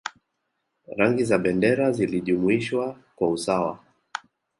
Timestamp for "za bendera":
1.25-1.91